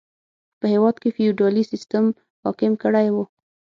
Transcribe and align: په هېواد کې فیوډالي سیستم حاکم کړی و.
په 0.59 0.65
هېواد 0.73 0.95
کې 1.01 1.13
فیوډالي 1.15 1.63
سیستم 1.71 2.05
حاکم 2.43 2.71
کړی 2.83 3.07
و. 3.11 3.15